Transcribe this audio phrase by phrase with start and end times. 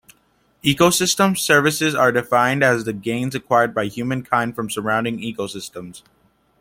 [0.63, 6.01] Ecosystem services are defined as the gains acquired by humankind from surroundings ecosystems.